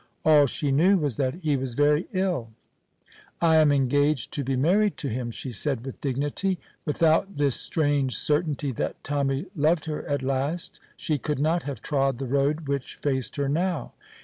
All 0.25 0.47
she 0.47 0.71
knew 0.71 0.97
was 0.97 1.17
that 1.17 1.35
he 1.43 1.55
was 1.55 1.75
very 1.75 2.07
ill. 2.11 2.49
"I 3.39 3.57
am 3.57 3.71
engaged 3.71 4.31
to 4.33 4.43
be 4.43 4.55
married 4.55 4.97
to 4.97 5.09
him," 5.09 5.29
she 5.29 5.51
said 5.51 5.85
with 5.85 6.01
dignity. 6.01 6.57
Without 6.85 7.35
this 7.35 7.55
strange 7.55 8.17
certainty 8.17 8.71
that 8.71 9.03
Tommy 9.03 9.45
loved 9.55 9.85
her 9.85 10.01
at 10.07 10.23
last, 10.23 10.79
she 10.97 11.19
could 11.19 11.37
not 11.37 11.61
have 11.69 11.83
trod 11.83 12.17
the 12.17 12.25
road 12.25 12.67
which 12.67 12.95
faced 12.95 13.35
her 13.35 13.47
now. 13.47 13.93